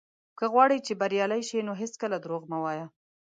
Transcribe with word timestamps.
که 0.37 0.45
غواړې 0.53 0.77
چې 0.85 0.93
بريالی 1.01 1.41
شې، 1.49 1.59
نو 1.67 1.73
هېڅکله 1.81 2.17
دروغ 2.19 2.43
مه 2.51 2.57
وايه. 2.63 2.85